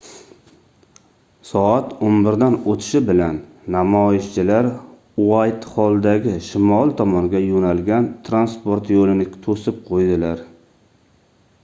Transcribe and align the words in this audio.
soat 1.47 1.91
11:00 2.05 2.37
dan 2.43 2.55
oʻtishi 2.73 3.01
bilan 3.09 3.35
namoyishchilar 3.75 4.69
uaytxolldagi 5.25 6.33
shimol 6.49 6.93
tomonga 7.03 7.41
yoʻnalgan 7.49 8.07
transport 8.31 8.89
yoʻlini 8.95 9.29
toʻsib 9.47 9.81
qoʻydilar 9.91 10.43